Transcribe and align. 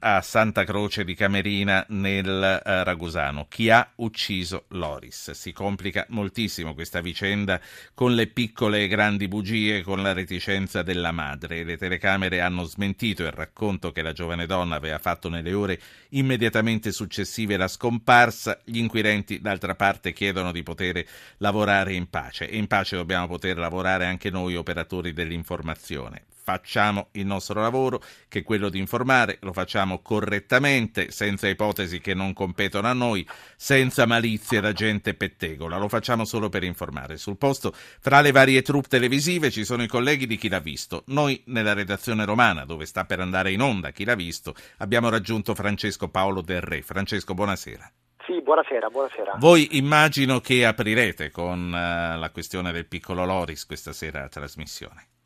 a 0.00 0.22
Santa 0.22 0.64
Croce 0.64 1.04
di 1.04 1.14
Camerina 1.14 1.84
nel 1.88 2.26
uh, 2.64 2.82
Ragusano. 2.84 3.46
Chi 3.48 3.68
ha 3.70 3.86
ucciso 3.96 4.64
Loris? 4.68 5.32
Si 5.32 5.52
complica 5.52 6.06
moltissimo 6.08 6.74
questa 6.74 7.00
vicenda 7.00 7.60
con 7.92 8.14
le 8.14 8.26
piccole 8.26 8.84
e 8.84 8.88
grandi 8.88 9.28
bugie, 9.28 9.82
con 9.82 10.02
la 10.02 10.12
reticenza 10.12 10.82
della 10.82 11.12
madre. 11.12 11.64
Le 11.64 11.76
telecamere 11.76 12.40
hanno 12.40 12.64
smentito 12.64 13.22
il 13.24 13.32
racconto 13.32 13.92
che 13.92 14.02
la 14.02 14.12
giovane 14.12 14.46
donna 14.46 14.76
aveva 14.76 14.98
fatto 14.98 15.28
nelle 15.28 15.52
ore 15.52 15.78
immediatamente 16.10 16.92
successive 16.92 17.54
alla 17.54 17.68
scomparsa. 17.68 18.60
Gli 18.64 18.78
inquirenti, 18.78 19.40
d'altra 19.40 19.74
parte, 19.74 20.12
chiedono 20.12 20.52
di 20.52 20.62
poter 20.62 21.04
lavorare 21.38 21.92
in 21.92 22.08
pace 22.08 22.48
e 22.48 22.56
in 22.56 22.66
pace 22.66 22.96
dobbiamo 22.96 23.26
poter 23.26 23.58
lavorare 23.58 24.06
anche 24.06 24.30
noi 24.30 24.56
operatori 24.56 25.12
dell'informazione 25.12 26.24
facciamo 26.50 27.10
il 27.12 27.26
nostro 27.26 27.60
lavoro, 27.60 28.02
che 28.28 28.40
è 28.40 28.42
quello 28.42 28.68
di 28.70 28.80
informare, 28.80 29.38
lo 29.42 29.52
facciamo 29.52 30.00
correttamente, 30.00 31.12
senza 31.12 31.46
ipotesi 31.46 32.00
che 32.00 32.12
non 32.12 32.32
competono 32.32 32.88
a 32.88 32.92
noi, 32.92 33.24
senza 33.56 34.04
malizia 34.04 34.60
da 34.60 34.72
gente 34.72 35.14
pettegola, 35.14 35.78
lo 35.78 35.88
facciamo 35.88 36.24
solo 36.24 36.48
per 36.48 36.64
informare. 36.64 37.18
Sul 37.18 37.36
posto, 37.36 37.72
fra 37.72 38.20
le 38.20 38.32
varie 38.32 38.62
troupe 38.62 38.88
televisive, 38.88 39.52
ci 39.52 39.64
sono 39.64 39.84
i 39.84 39.86
colleghi 39.86 40.26
di 40.26 40.36
Chi 40.36 40.48
l'ha 40.48 40.58
visto. 40.58 41.04
Noi, 41.06 41.40
nella 41.46 41.72
redazione 41.72 42.24
romana, 42.24 42.64
dove 42.64 42.84
sta 42.84 43.04
per 43.04 43.20
andare 43.20 43.52
in 43.52 43.60
onda 43.60 43.90
Chi 43.90 44.04
l'ha 44.04 44.16
visto, 44.16 44.52
abbiamo 44.78 45.08
raggiunto 45.08 45.54
Francesco 45.54 46.08
Paolo 46.08 46.40
Del 46.40 46.62
Re. 46.62 46.82
Francesco, 46.82 47.32
buonasera. 47.32 47.92
Sì, 48.26 48.42
buonasera, 48.42 48.88
buonasera. 48.88 49.36
Voi 49.38 49.76
immagino 49.76 50.40
che 50.40 50.66
aprirete 50.66 51.30
con 51.30 51.68
uh, 51.68 52.18
la 52.18 52.30
questione 52.32 52.72
del 52.72 52.86
piccolo 52.86 53.24
Loris 53.24 53.66
questa 53.66 53.92
sera 53.92 54.24
a 54.24 54.28
trasmissione. 54.28 55.19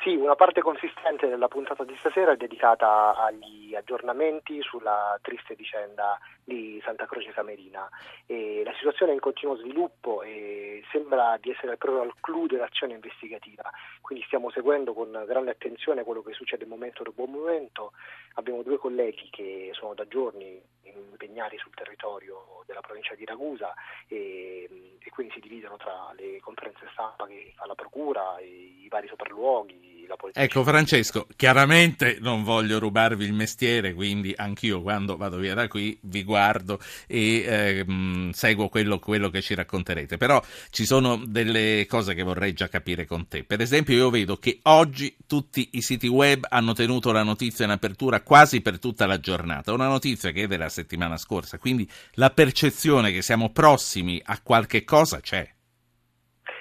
Sì, 0.00 0.14
una 0.14 0.36
parte 0.36 0.62
consistente 0.62 1.26
della 1.26 1.48
puntata 1.48 1.82
di 1.82 1.96
stasera 1.98 2.30
è 2.30 2.36
dedicata 2.36 3.16
agli 3.16 3.74
aggiornamenti 3.74 4.62
sulla 4.62 5.18
triste 5.22 5.56
vicenda 5.56 6.16
di 6.44 6.80
Santa 6.84 7.04
Croce 7.06 7.32
Camerina. 7.32 7.88
E 8.24 8.62
la 8.64 8.72
situazione 8.74 9.10
è 9.10 9.14
in 9.14 9.20
continuo 9.20 9.56
sviluppo 9.56 10.22
e 10.22 10.84
sembra 10.92 11.36
di 11.40 11.50
essere 11.50 11.76
proprio 11.76 12.02
al 12.02 12.14
clou 12.20 12.46
dell'azione 12.46 12.94
investigativa, 12.94 13.68
quindi 14.00 14.24
stiamo 14.26 14.50
seguendo 14.50 14.94
con 14.94 15.10
grande 15.26 15.50
attenzione 15.50 16.04
quello 16.04 16.22
che 16.22 16.32
succede 16.32 16.64
momento 16.64 17.02
dopo 17.02 17.26
momento. 17.26 17.92
Abbiamo 18.34 18.62
due 18.62 18.78
colleghi 18.78 19.28
che 19.30 19.70
sono 19.72 19.94
da 19.94 20.06
giorni 20.06 20.62
impegnati 20.84 21.58
sul 21.58 21.74
territorio 21.74 22.62
della 22.66 22.80
provincia 22.80 23.14
di 23.14 23.24
Ragusa 23.24 23.74
e, 24.06 24.96
e 24.98 25.10
quindi 25.10 25.32
si 25.32 25.40
dividono 25.40 25.76
tra 25.76 26.12
le 26.16 26.38
conferenze 26.40 26.88
stampa 26.92 27.26
che 27.26 27.52
fa 27.56 27.66
la 27.66 27.74
procura, 27.74 28.38
i, 28.40 28.84
i 28.84 28.88
vari 28.88 29.08
sopralluoghi, 29.08 29.87
la 30.08 30.16
politica. 30.16 30.44
Ecco 30.44 30.64
Francesco, 30.64 31.26
chiaramente 31.36 32.18
non 32.20 32.42
voglio 32.42 32.78
rubarvi 32.78 33.24
il 33.24 33.32
mestiere, 33.32 33.94
quindi 33.94 34.34
anch'io 34.36 34.82
quando 34.82 35.16
vado 35.16 35.36
via 35.36 35.54
da 35.54 35.68
qui 35.68 35.96
vi 36.02 36.24
guardo 36.24 36.80
e 37.06 37.44
eh, 37.46 38.30
seguo 38.32 38.68
quello, 38.68 38.98
quello, 38.98 39.30
che 39.30 39.42
ci 39.42 39.54
racconterete, 39.54 40.16
però 40.16 40.42
ci 40.70 40.84
sono 40.84 41.22
delle 41.24 41.86
cose 41.88 42.14
che 42.14 42.22
vorrei 42.22 42.52
già 42.52 42.68
capire 42.68 43.06
con 43.06 43.28
te. 43.28 43.44
Per 43.44 43.60
esempio 43.60 43.94
io 43.94 44.10
vedo 44.10 44.38
che 44.38 44.58
oggi 44.62 45.14
tutti 45.26 45.70
i 45.72 45.82
siti 45.82 46.08
web 46.08 46.46
hanno 46.48 46.72
tenuto 46.72 47.12
la 47.12 47.22
notizia 47.22 47.64
in 47.64 47.70
apertura 47.70 48.22
quasi 48.22 48.60
per 48.60 48.78
tutta 48.78 49.06
la 49.06 49.20
giornata, 49.20 49.72
una 49.72 49.88
notizia 49.88 50.30
che 50.32 50.44
è 50.44 50.46
della 50.46 50.68
settimana 50.68 51.16
scorsa, 51.16 51.58
quindi 51.58 51.88
la 52.14 52.30
percezione 52.30 53.12
che 53.12 53.22
siamo 53.22 53.50
prossimi 53.50 54.20
a 54.24 54.40
qualche 54.42 54.84
cosa 54.84 55.20
c'è. 55.20 55.56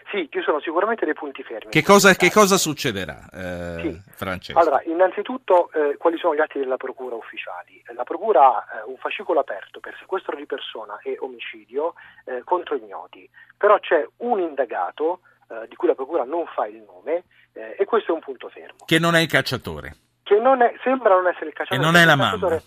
Sì, 0.09 0.30
ci 0.31 0.41
sono 0.41 0.61
sicuramente 0.61 1.03
dei 1.03 1.13
punti 1.13 1.44
fermi. 1.44 1.69
Che 1.69 1.83
cosa, 1.83 2.13
che 2.13 2.31
cosa 2.31 2.58
succederà, 2.58 3.27
eh, 3.31 3.81
sì. 3.81 4.02
Francesco? 4.11 4.58
Allora, 4.58 4.81
innanzitutto, 4.86 5.69
eh, 5.73 5.97
quali 5.97 6.17
sono 6.17 6.33
gli 6.33 6.39
atti 6.39 6.59
della 6.59 6.77
Procura 6.77 7.16
ufficiali? 7.16 7.83
La 7.94 8.03
Procura 8.03 8.47
ha 8.47 8.78
eh, 8.78 8.83
un 8.85 8.95
fascicolo 8.97 9.41
aperto 9.41 9.81
per 9.81 9.95
sequestro 10.00 10.38
di 10.38 10.45
persona 10.45 10.97
e 11.03 11.17
omicidio 11.19 11.95
eh, 12.23 12.41
contro 12.45 12.75
ignoti, 12.75 13.30
però 13.58 13.78
c'è 13.80 14.08
un 14.17 14.39
indagato 14.39 15.19
eh, 15.50 15.68
di 15.68 15.75
cui 15.75 15.90
la 15.90 15.95
Procura 15.95 16.24
non 16.24 16.45
fa 16.47 16.68
il 16.68 16.84
nome 16.84 17.24
eh, 17.51 17.75
e 17.78 17.84
questo 17.84 18.12
è 18.12 18.16
un 18.16 18.22
punto 18.22 18.47
fermo. 18.47 18.85
Che 18.85 19.00
non 19.00 19.13
è 19.16 19.19
il 19.19 19.28
cacciatore. 19.28 19.95
Che 20.24 20.39
non 20.39 20.62
è, 20.62 20.74
sembra 20.84 21.16
non 21.16 21.28
essere 21.28 21.47
il 21.47 21.53
cacciatore. 21.53 21.79
Che 21.79 21.85
non 21.85 22.01
è 22.01 22.06
la 22.06 22.16
mamma 22.16 22.62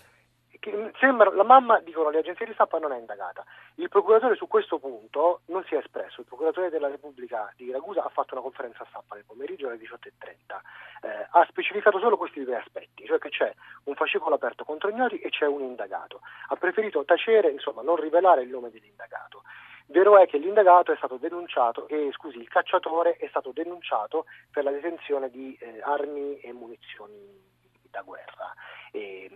sembra, 0.99 1.33
la 1.33 1.43
mamma, 1.43 1.79
dicono 1.79 2.09
le 2.09 2.19
agenzie 2.19 2.45
di 2.45 2.53
stampa, 2.53 2.77
non 2.77 2.91
è 2.91 2.97
indagata. 2.97 3.43
Il 3.75 3.89
procuratore 3.89 4.35
su 4.35 4.47
questo 4.47 4.77
punto 4.77 5.41
non 5.45 5.63
si 5.65 5.73
è 5.73 5.79
espresso. 5.79 6.21
Il 6.21 6.27
procuratore 6.27 6.69
della 6.69 6.87
Repubblica 6.87 7.51
di 7.55 7.71
Ragusa 7.71 8.03
ha 8.03 8.09
fatto 8.09 8.35
una 8.35 8.43
conferenza 8.43 8.85
stampa 8.89 9.15
nel 9.15 9.25
pomeriggio 9.25 9.67
alle 9.67 9.77
18.30. 9.77 10.59
Eh, 11.03 11.27
ha 11.31 11.45
specificato 11.49 11.97
solo 11.99 12.17
questi 12.17 12.43
due 12.43 12.57
aspetti, 12.57 13.05
cioè 13.05 13.17
che 13.17 13.29
c'è 13.29 13.51
un 13.85 13.95
fascicolo 13.95 14.35
aperto 14.35 14.63
contro 14.63 14.89
ignoti 14.89 15.19
e 15.19 15.29
c'è 15.29 15.47
un 15.47 15.61
indagato. 15.61 16.21
Ha 16.49 16.55
preferito 16.55 17.03
tacere, 17.05 17.49
insomma, 17.49 17.81
non 17.81 17.95
rivelare 17.95 18.43
il 18.43 18.49
nome 18.49 18.69
dell'indagato. 18.69 19.43
Vero 19.87 20.17
è 20.17 20.27
che 20.27 20.37
l'indagato 20.37 20.93
è 20.93 20.95
stato 20.95 21.17
denunciato, 21.17 21.87
e 21.87 22.11
scusi, 22.13 22.37
il 22.37 22.47
cacciatore 22.47 23.17
è 23.17 23.27
stato 23.27 23.51
denunciato 23.51 24.25
per 24.49 24.63
la 24.63 24.71
detenzione 24.71 25.29
di 25.29 25.57
eh, 25.59 25.81
armi 25.83 26.39
e 26.39 26.53
munizioni 26.53 27.49
da 27.89 28.01
guerra. 28.01 28.53
E, 28.91 29.29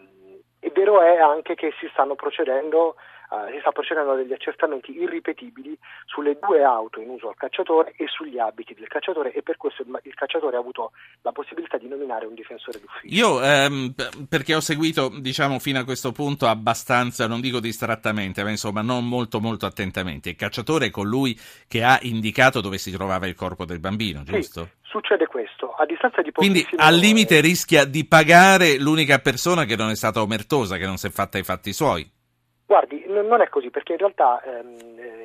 e 0.59 0.71
vero 0.71 1.01
è 1.01 1.17
anche 1.17 1.55
che 1.55 1.73
si 1.79 1.87
stanno 1.91 2.15
procedendo 2.15 2.95
Uh, 3.29 3.51
si 3.51 3.59
sta 3.59 3.71
procedendo 3.71 4.11
a 4.11 4.15
degli 4.15 4.33
accertamenti 4.33 4.95
irripetibili 4.95 5.77
sulle 6.05 6.37
due 6.39 6.63
auto 6.63 6.99
in 6.99 7.09
uso 7.09 7.29
al 7.29 7.35
cacciatore 7.35 7.93
e 7.97 8.05
sugli 8.07 8.37
abiti 8.37 8.73
del 8.73 8.87
cacciatore 8.87 9.33
e 9.33 9.41
per 9.41 9.57
questo 9.57 9.81
il, 9.81 9.99
il 10.03 10.13
cacciatore 10.13 10.57
ha 10.57 10.59
avuto 10.59 10.91
la 11.21 11.31
possibilità 11.31 11.77
di 11.77 11.87
nominare 11.87 12.25
un 12.25 12.35
difensore 12.35 12.79
d'ufficio. 12.79 13.15
Io, 13.15 13.43
ehm, 13.43 13.93
perché 14.29 14.53
ho 14.53 14.59
seguito, 14.59 15.09
diciamo, 15.19 15.59
fino 15.59 15.79
a 15.79 15.83
questo 15.83 16.11
punto 16.11 16.47
abbastanza, 16.47 17.27
non 17.27 17.41
dico 17.41 17.59
distrattamente, 17.59 18.43
ma 18.43 18.51
insomma 18.51 18.81
non 18.81 19.07
molto 19.07 19.39
molto 19.39 19.65
attentamente, 19.65 20.29
il 20.29 20.35
cacciatore 20.35 20.87
è 20.87 20.91
colui 20.91 21.35
che 21.67 21.83
ha 21.83 21.97
indicato 22.03 22.61
dove 22.61 22.77
si 22.77 22.91
trovava 22.91 23.27
il 23.27 23.35
corpo 23.35 23.65
del 23.65 23.79
bambino, 23.79 24.23
giusto? 24.23 24.63
Sì 24.63 24.83
succede 24.95 25.27
questo, 25.27 25.73
a 25.73 25.85
distanza 25.85 26.21
di 26.21 26.31
pochissimo... 26.31 26.63
Quindi 26.63 26.81
al 26.81 26.95
limite 26.95 27.41
rischia 27.41 27.83
di 27.83 28.05
pagare 28.05 28.79
l'unica 28.79 29.19
persona 29.19 29.65
che 29.65 29.75
non 29.75 29.89
è 29.89 29.95
stata 29.95 30.21
omertosa, 30.21 30.77
che 30.77 30.85
non 30.85 30.95
si 30.95 31.07
è 31.07 31.09
fatta 31.09 31.37
i 31.37 31.43
fatti 31.43 31.73
suoi. 31.73 32.09
Guardi, 32.65 33.03
non 33.21 33.41
è 33.41 33.49
così 33.49 33.69
perché 33.69 33.93
in 33.93 33.97
realtà 33.99 34.41
ehm, 34.41 34.77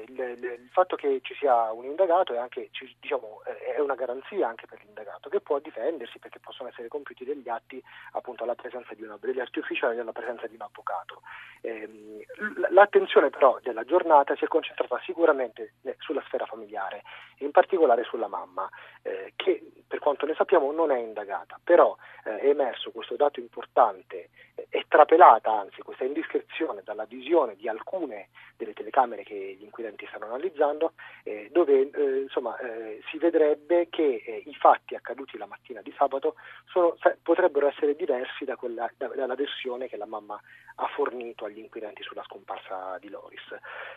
il, 0.06 0.18
il, 0.18 0.68
fatto 0.70 0.96
che 0.96 1.20
ci 1.22 1.34
sia 1.34 1.72
un 1.72 1.84
indagato 1.84 2.34
è, 2.34 2.38
anche, 2.38 2.70
diciamo, 3.00 3.42
è 3.44 3.78
una 3.80 3.94
garanzia 3.94 4.48
anche 4.48 4.66
per 4.66 4.78
l'indagato 4.82 5.28
che 5.28 5.40
può 5.40 5.58
difendersi 5.58 6.18
perché 6.18 6.38
possono 6.38 6.68
essere 6.68 6.88
compiuti 6.88 7.24
degli 7.24 7.48
atti 7.48 7.82
appunto 8.12 8.44
alla 8.44 8.54
presenza 8.54 8.94
di 8.94 9.02
una, 9.02 9.16
degli 9.20 9.40
atti 9.40 9.58
ufficiali 9.58 9.98
alla 9.98 10.12
presenza 10.12 10.46
di 10.46 10.54
un 10.54 10.62
avvocato. 10.62 11.22
Ehm, 11.62 12.22
l'attenzione 12.70 13.30
però 13.30 13.58
della 13.62 13.84
giornata 13.84 14.34
si 14.36 14.44
è 14.44 14.48
concentrata 14.48 15.00
sicuramente 15.04 15.74
eh, 15.82 15.96
sulla 15.98 16.22
sfera 16.26 16.46
familiare 16.46 17.02
in 17.38 17.50
particolare 17.50 18.04
sulla 18.04 18.28
mamma 18.28 18.68
eh, 19.02 19.32
che 19.36 19.62
per 19.86 19.98
quanto 19.98 20.26
ne 20.26 20.34
sappiamo 20.34 20.72
non 20.72 20.90
è 20.90 20.98
indagata, 20.98 21.58
però 21.62 21.96
eh, 22.24 22.38
è 22.38 22.48
emerso 22.48 22.90
questo 22.90 23.16
dato 23.16 23.40
importante 23.40 24.28
è 24.68 24.84
trapelata 24.86 25.50
anzi 25.50 25.80
questa 25.82 26.04
indiscrezione 26.04 26.82
dalla 26.84 27.04
visione 27.04 27.56
di 27.56 27.68
alcune 27.80 28.28
delle 28.56 28.74
telecamere 28.74 29.22
che 29.22 29.56
gli 29.58 29.64
inquirenti 29.64 30.06
stanno 30.08 30.26
analizzando, 30.26 30.92
eh, 31.24 31.48
dove 31.50 31.90
eh, 31.90 32.20
insomma, 32.22 32.56
eh, 32.58 33.00
si 33.10 33.16
vedrebbe 33.18 33.88
che 33.88 34.22
eh, 34.24 34.42
i 34.44 34.54
fatti 34.54 34.94
accaduti 34.94 35.38
la 35.38 35.46
mattina 35.46 35.80
di 35.80 35.92
sabato 35.96 36.34
sono, 36.70 36.96
potrebbero 37.22 37.66
essere 37.68 37.96
diversi 37.96 38.44
da 38.44 38.56
quella, 38.56 38.90
da, 38.96 39.08
dalla 39.08 39.34
versione 39.34 39.88
che 39.88 39.96
la 39.96 40.06
mamma 40.06 40.38
ha 40.76 40.86
fornito 40.88 41.44
agli 41.44 41.58
inquirenti 41.58 42.02
sulla 42.02 42.22
scomparsa 42.24 42.98
di 42.98 43.08
Loris. 43.08 43.42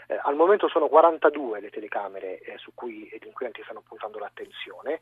Eh, 0.08 0.20
al 0.22 0.36
momento 0.36 0.68
sono 0.68 0.88
42 0.88 1.60
le 1.60 1.70
telecamere 1.70 2.40
eh, 2.40 2.58
su 2.58 2.72
cui 2.74 3.10
gli 3.12 3.28
inquirenti 3.28 3.62
stanno 3.64 3.84
puntando 3.88 4.20
l'attenzione, 4.20 5.02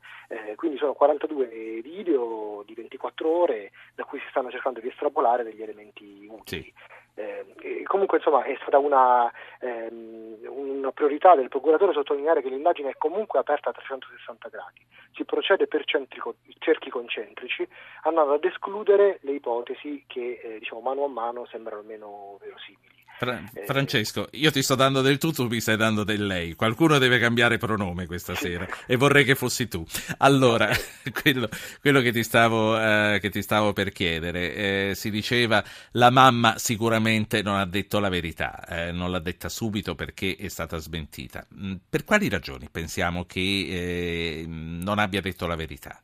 quindi 0.56 0.78
sono 0.78 0.94
42 0.94 1.82
video 1.82 2.64
di 2.66 2.74
24 2.74 3.30
ore 3.30 3.72
da 3.96 4.04
cui 4.04 4.20
si 4.20 4.28
stanno 4.30 4.52
cercando 4.52 4.80
di 4.80 4.88
estrapolare 4.88 5.44
degli 5.44 5.62
elementi 5.62 6.28
utili. 6.30 6.64
Sì. 6.64 6.74
Eh, 7.16 7.84
comunque 7.84 8.18
insomma 8.18 8.44
è 8.44 8.56
stata 8.62 8.78
una, 8.78 9.32
ehm, 9.60 10.38
una, 10.48 10.92
priorità 10.92 11.36
del 11.36 11.50
procuratore 11.50 11.92
sottolineare 11.92 12.42
che 12.42 12.50
l'indagine 12.50 12.92
è 12.92 12.98
comunque 12.98 13.38
aperta 13.38 13.70
a 13.70 13.74
360 13.74 14.48
gradi, 14.48 14.86
si 15.14 15.26
procede 15.26 15.68
per 15.68 15.84
centrico, 15.84 16.36
cerchi 16.60 16.90
concentrici 16.90 17.68
andando 18.04 18.34
ad 18.34 18.44
escludere 18.46 19.20
le 19.22 19.34
ipotesi 19.34 20.06
che 20.08 20.40
eh, 20.42 20.60
diciamo, 20.60 20.80
mano 20.80 21.04
a 21.04 21.10
mano 21.10 21.46
sembrano 21.46 21.71
meno 21.84 22.38
verosimili. 22.40 22.92
Fra- 23.22 23.40
eh, 23.54 23.66
Francesco, 23.66 24.30
io 24.32 24.50
ti 24.50 24.64
sto 24.64 24.74
dando 24.74 25.02
del 25.02 25.20
tu, 25.20 25.32
tu 25.32 25.46
mi 25.46 25.60
stai 25.60 25.78
dando 25.78 26.04
del 26.04 26.26
lei. 26.26 26.56
Qualcuno 26.56 26.98
deve 26.98 27.20
cambiare 27.20 27.60
pronome 27.60 28.08
questa 28.08 28.34
sera 28.34 28.66
e 28.88 28.96
vorrei 28.96 29.24
che 29.24 29.36
fossi 29.36 29.68
tu. 29.68 29.86
Allora, 30.18 30.70
quello, 31.22 31.48
quello 31.82 32.02
che, 32.02 32.12
ti 32.12 32.24
stavo, 32.24 32.76
eh, 32.80 33.20
che, 33.22 33.30
ti 33.30 33.44
stavo, 33.44 33.74
per 33.74 33.92
chiedere, 33.92 34.56
eh, 34.56 34.92
si 34.96 35.12
diceva 35.12 35.64
la 35.92 36.10
mamma 36.10 36.58
sicuramente 36.58 37.44
non 37.44 37.58
ha 37.58 37.66
detto 37.68 38.00
la 38.00 38.10
verità, 38.10 38.66
eh, 38.66 38.92
non 38.92 39.12
l'ha 39.12 39.20
detta 39.20 39.50
subito 39.50 39.94
perché 39.94 40.36
è 40.36 40.48
stata 40.48 40.78
smentita. 40.78 41.46
Mm, 41.56 41.76
per 41.88 42.04
quali 42.04 42.28
ragioni 42.28 42.70
pensiamo 42.72 43.26
che 43.26 43.40
eh, 43.40 44.46
non 44.48 44.98
abbia 44.98 45.22
detto 45.22 45.46
la 45.46 45.56
verità? 45.56 46.02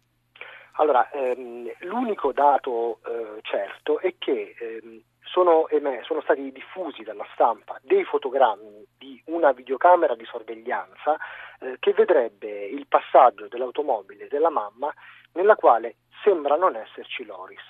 Allora, 0.74 1.10
ehm, 1.10 1.68
l'unico 1.80 2.32
dato 2.32 3.00
eh, 3.08 3.40
certo 3.42 4.00
è 4.00 4.14
che 4.20 4.54
ehm, 4.60 5.02
sono, 5.38 5.68
sono, 6.02 6.22
stati 6.22 6.52
diffusi 6.52 7.04
dalla 7.04 7.26
stampa 7.34 7.78
dei 7.84 8.04
fotogrammi 8.04 8.88
di 8.98 9.22
una 9.26 9.52
videocamera 9.52 10.16
di 10.16 10.26
sorveglianza 10.26 11.16
eh, 11.60 11.78
che 11.80 11.94
vedrebbe 11.94 12.66
il 12.66 12.88
passaggio 12.88 13.48
dell'automobile 13.48 14.28
della 14.30 14.50
mamma 14.50 14.92
nella 15.34 15.56
quale 15.56 15.98
sembra 16.24 16.56
non 16.56 16.76
esserci 16.76 17.24
Loris. 17.24 17.62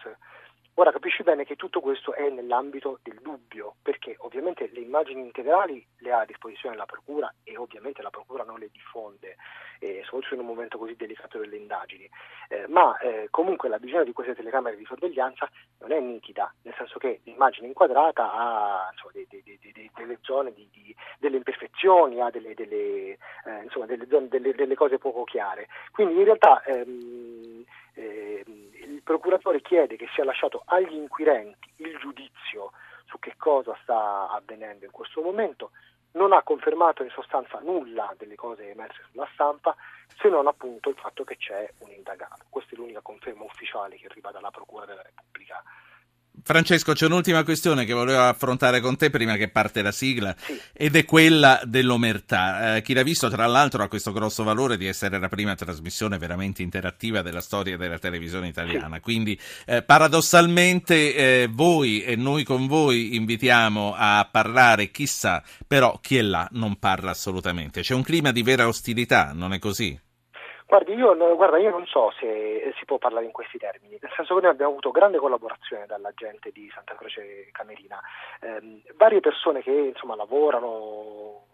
Ora 0.80 0.92
capisci 0.92 1.24
bene 1.24 1.44
che 1.44 1.56
tutto 1.56 1.80
questo 1.80 2.14
è 2.14 2.30
nell'ambito 2.30 3.00
del 3.02 3.18
dubbio, 3.20 3.78
perché 3.82 4.16
ovviamente 4.20 4.70
le 4.72 4.82
immagini 4.82 5.22
integrali 5.22 5.84
le 5.98 6.12
ha 6.12 6.20
a 6.20 6.26
disposizione 6.26 6.76
la 6.76 6.86
Procura 6.86 7.34
e 7.44 7.58
ovviamente 7.58 8.04
la 8.04 8.12
Procura 8.12 8.44
non 8.44 8.60
le 8.60 8.70
diffonde, 8.72 9.38
eh, 9.80 10.02
soprattutto 10.04 10.36
in 10.36 10.42
un 10.42 10.46
momento 10.46 10.78
così 10.78 10.96
delicato 10.96 11.40
delle 11.40 11.58
indagini, 11.58 12.08
eh, 12.50 12.68
ma 12.68 12.96
eh, 13.00 13.28
comunque 13.32 13.70
la 13.70 13.80
visione 13.80 14.06
di 14.06 14.14
queste 14.14 14.36
telecamere 14.36 14.78
di 14.78 14.86
sorveglianza 14.86 15.50
non 15.80 15.92
è 15.94 16.00
nitida, 16.00 16.54
nel 16.62 16.76
senso 16.78 17.00
che 17.00 17.22
l'immagine 17.24 17.66
inquadrata 17.66 18.32
ha 18.32 18.90
insomma, 18.92 19.14
de, 19.14 19.26
de, 19.28 19.42
de, 19.44 19.90
delle 19.96 20.20
zone 20.22 20.54
di, 20.54 20.96
delle 21.18 21.38
imperfezioni, 21.38 22.22
ha 22.22 22.30
delle, 22.30 22.54
delle, 22.54 23.18
eh, 23.46 23.64
insomma, 23.64 23.88
delle, 23.88 24.06
zone, 24.08 24.28
delle, 24.28 24.76
cose 24.76 25.00
poco 25.00 25.24
chiare. 25.24 25.70
Quindi 25.90 26.18
in 26.18 26.26
realtà 26.26 26.62
ehm, 26.66 27.66
ehm, 27.96 28.57
procuratore 29.08 29.62
chiede 29.62 29.96
che 29.96 30.10
sia 30.14 30.26
lasciato 30.26 30.64
agli 30.66 30.94
inquirenti 30.94 31.72
il 31.78 31.98
giudizio 31.98 32.74
su 33.06 33.18
che 33.20 33.36
cosa 33.38 33.74
sta 33.82 34.30
avvenendo 34.30 34.84
in 34.84 34.92
questo 34.92 35.22
momento, 35.22 35.72
non 36.12 36.34
ha 36.34 36.44
confermato 36.44 37.04
in 37.04 37.10
sostanza 37.12 37.60
nulla 37.60 38.14
delle 38.18 38.36
cose 38.36 38.70
emerse 38.70 39.06
sulla 39.10 39.30
stampa, 39.32 39.74
se 40.20 40.28
non 40.28 40.46
appunto 40.48 40.90
il 40.90 40.98
fatto 40.98 41.24
che 41.24 41.38
c'è 41.38 41.72
un 41.80 41.92
indagato. 41.92 42.44
Questa 42.50 42.76
è 42.76 42.78
l'unica 42.78 43.00
conferma 43.00 43.46
ufficiale 43.46 43.96
che 43.96 44.08
arriva 44.08 44.32
dalla 44.32 44.52
Procura 44.52 44.84
della 44.84 45.04
Repubblica 45.04 45.64
Francesco, 46.48 46.94
c'è 46.94 47.08
un'ultima 47.08 47.44
questione 47.44 47.84
che 47.84 47.92
volevo 47.92 48.22
affrontare 48.22 48.80
con 48.80 48.96
te 48.96 49.10
prima 49.10 49.36
che 49.36 49.50
parte 49.50 49.82
la 49.82 49.92
sigla 49.92 50.34
sì. 50.40 50.58
ed 50.72 50.96
è 50.96 51.04
quella 51.04 51.60
dell'omertà. 51.66 52.78
Eh, 52.78 52.82
chi 52.84 52.94
l'ha 52.94 53.04
visto, 53.04 53.30
tra 53.30 53.46
l'altro, 53.48 53.84
ha 53.84 53.90
questo 53.90 54.14
grosso 54.14 54.46
valore 54.46 54.78
di 54.78 54.88
essere 54.88 55.20
la 55.20 55.28
prima 55.28 55.56
trasmissione 55.56 56.18
veramente 56.18 56.62
interattiva 56.62 57.22
della 57.22 57.42
storia 57.42 57.76
della 57.76 58.00
televisione 58.00 58.48
italiana. 58.48 58.96
Sì. 58.96 59.02
Quindi, 59.02 59.38
eh, 59.66 59.82
paradossalmente, 59.82 61.16
eh, 61.16 61.50
voi 61.52 62.02
e 62.02 62.16
noi 62.16 62.46
con 62.46 62.66
voi 62.66 63.18
invitiamo 63.18 63.94
a 63.98 64.26
parlare, 64.32 64.90
chissà, 64.90 65.44
però 65.68 66.00
chi 66.02 66.16
è 66.16 66.22
là 66.22 66.48
non 66.52 66.80
parla 66.80 67.12
assolutamente. 67.12 67.82
C'è 67.82 67.94
un 67.94 68.04
clima 68.04 68.32
di 68.32 68.42
vera 68.42 68.70
ostilità, 68.70 69.34
non 69.34 69.52
è 69.52 69.60
così? 69.60 70.00
Guardi, 70.68 70.96
io, 70.96 71.16
guarda, 71.38 71.58
io 71.58 71.70
non 71.70 71.86
so 71.86 72.12
se 72.20 72.74
si 72.78 72.84
può 72.84 72.98
parlare 72.98 73.24
in 73.24 73.32
questi 73.32 73.58
termini, 73.58 73.98
nel 74.02 74.12
senso 74.14 74.36
che 74.36 74.42
noi 74.42 74.52
abbiamo 74.52 74.72
avuto 74.72 74.92
grande 74.92 75.18
collaborazione 75.18 75.86
dalla 75.86 76.12
gente 76.14 76.52
di 76.52 76.70
Santa 76.74 76.94
Croce 76.96 77.48
Camerina, 77.54 78.02
eh, 78.42 78.82
varie 78.98 79.22
persone 79.22 79.62
che 79.62 79.72
insomma, 79.72 80.16
lavorano 80.16 81.46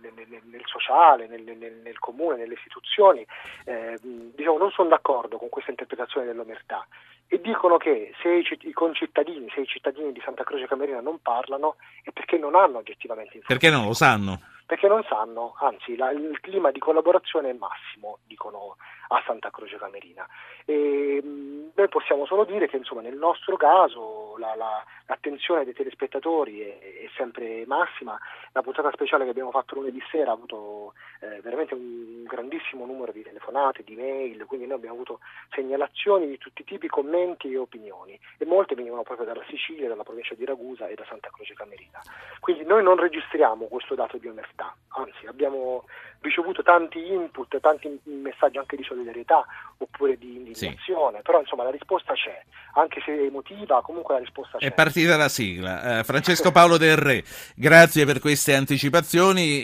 nel, 0.00 0.12
nel, 0.12 0.42
nel, 0.42 0.62
sociale, 0.64 1.28
nel, 1.28 1.42
nel, 1.44 1.98
comune, 2.00 2.34
nelle 2.34 2.54
istituzioni, 2.54 3.24
eh, 3.64 3.96
diciamo, 4.02 4.58
non 4.58 4.72
sono 4.72 4.88
d'accordo 4.88 5.38
con 5.38 5.48
questa 5.48 5.70
interpretazione 5.70 6.26
dell'omertà 6.26 6.84
e 7.28 7.40
dicono 7.40 7.76
che 7.76 8.12
se 8.22 8.28
i, 8.28 8.58
i 8.62 8.72
concittadini, 8.72 9.48
se 9.54 9.60
i 9.60 9.66
cittadini 9.66 10.10
di 10.10 10.22
Santa 10.24 10.42
Croce 10.42 10.66
Camerina 10.66 11.00
non 11.00 11.20
parlano 11.22 11.76
è 12.02 12.10
perché 12.10 12.38
non 12.38 12.56
hanno 12.56 12.78
oggettivamente 12.78 13.36
informazioni. 13.36 13.46
Perché 13.46 13.70
non 13.70 13.86
lo 13.86 13.94
sanno? 13.94 14.40
Perché 14.66 14.88
non 14.88 15.04
sanno, 15.04 15.54
anzi 15.60 15.96
la, 15.96 16.10
il 16.10 16.40
clima 16.40 16.72
di 16.72 16.80
collaborazione 16.80 17.50
è 17.50 17.52
massimo, 17.52 18.18
dicono 18.26 18.76
a 19.08 19.22
Santa 19.24 19.50
Croce 19.50 19.78
Camerina. 19.78 20.26
E, 20.64 21.22
mh, 21.22 21.70
noi 21.74 21.88
possiamo 21.88 22.26
solo 22.26 22.44
dire 22.44 22.66
che 22.66 22.76
insomma, 22.76 23.00
nel 23.00 23.16
nostro 23.16 23.56
caso 23.56 24.34
la, 24.38 24.56
la, 24.56 24.84
l'attenzione 25.06 25.64
dei 25.64 25.72
telespettatori 25.72 26.60
è, 26.60 26.78
è, 26.78 27.08
sempre 27.16 27.64
massima, 27.66 28.18
la 28.52 28.62
puntata 28.62 28.90
speciale 28.90 29.24
che 29.24 29.30
abbiamo 29.30 29.52
fatto 29.52 29.76
lunedì 29.76 30.02
sera 30.10 30.30
ha 30.30 30.34
avuto 30.34 30.94
eh, 31.26 31.40
veramente 31.40 31.74
un 31.74 32.24
grandissimo 32.24 32.86
numero 32.86 33.12
di 33.12 33.22
telefonate, 33.22 33.82
di 33.84 33.94
mail, 33.94 34.44
quindi 34.46 34.66
noi 34.66 34.76
abbiamo 34.76 34.94
avuto 34.94 35.20
segnalazioni 35.50 36.26
di 36.26 36.38
tutti 36.38 36.62
i 36.62 36.64
tipi, 36.64 36.88
commenti 36.88 37.52
e 37.52 37.56
opinioni 37.56 38.18
e 38.38 38.44
molte 38.44 38.74
venivano 38.74 39.02
proprio 39.02 39.26
dalla 39.26 39.44
Sicilia, 39.48 39.88
dalla 39.88 40.02
provincia 40.02 40.34
di 40.34 40.44
Ragusa 40.44 40.88
e 40.88 40.94
da 40.94 41.04
Santa 41.08 41.30
Croce 41.30 41.54
Camerina. 41.54 42.00
Quindi 42.40 42.64
noi 42.64 42.82
non 42.82 42.96
registriamo 42.96 43.66
questo 43.66 43.94
dato 43.94 44.18
di 44.18 44.28
onestà, 44.28 44.74
anzi 44.88 45.26
abbiamo 45.26 45.84
ricevuto 46.20 46.62
tanti 46.62 47.12
input, 47.12 47.60
tanti 47.60 48.00
messaggi 48.04 48.58
anche 48.58 48.76
di 48.76 48.82
solidarietà 48.82 49.44
oppure 49.78 50.16
di 50.18 50.36
indignazione, 50.36 51.18
sì. 51.18 51.22
però 51.22 51.40
insomma 51.40 51.62
la 51.62 51.70
risposta 51.70 52.14
c'è, 52.14 52.42
anche 52.74 53.00
se 53.04 53.12
emotiva, 53.12 53.82
comunque 53.82 54.14
la 54.14 54.20
risposta 54.20 54.58
c'è. 54.58 54.66
È 54.66 54.72
partita 54.72 55.16
la 55.16 55.28
sigla. 55.28 55.98
Eh, 55.98 56.04
Francesco 56.04 56.50
Paolo 56.50 56.76
Del 56.76 56.96
Re, 56.96 57.22
grazie 57.54 58.04
per 58.04 58.18
queste 58.20 58.54
anticipazioni. 58.54 59.54